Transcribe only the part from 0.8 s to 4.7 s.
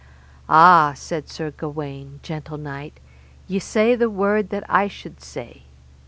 said Sir Gawaine, gentle knight, ye say the word that